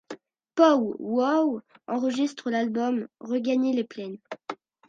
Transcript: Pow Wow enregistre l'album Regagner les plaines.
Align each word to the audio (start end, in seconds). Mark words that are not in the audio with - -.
Pow 0.55 0.95
Wow 0.97 1.61
enregistre 1.87 2.49
l'album 2.49 3.07
Regagner 3.19 3.71
les 3.75 3.83
plaines. 3.83 4.17